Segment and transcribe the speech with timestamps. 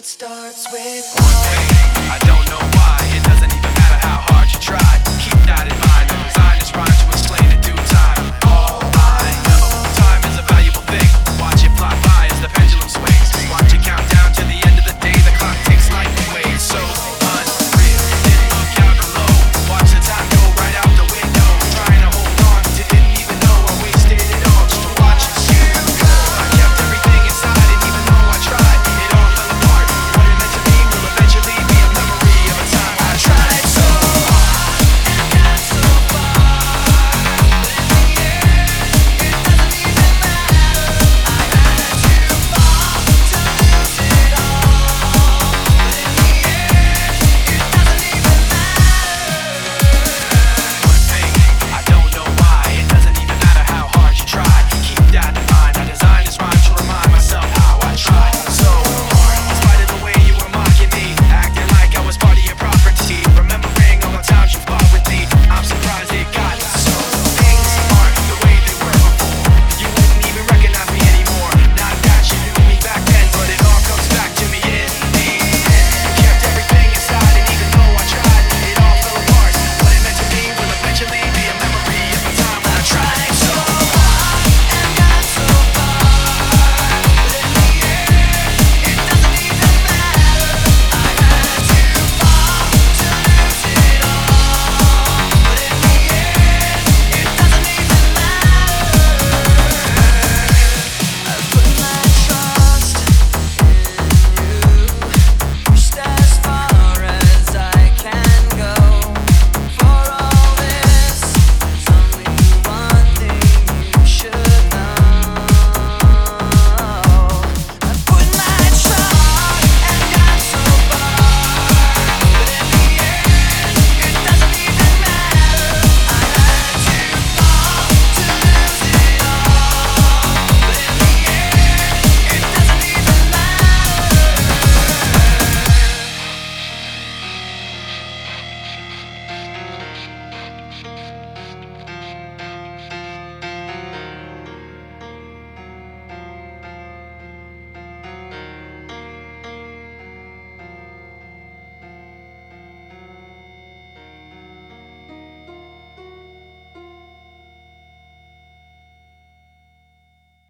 [0.00, 1.14] It starts with
[2.10, 2.99] I don't know why.